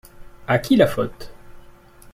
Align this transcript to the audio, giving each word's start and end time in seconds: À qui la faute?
À 0.47 0.57
qui 0.57 0.77
la 0.77 0.87
faute? 0.87 1.31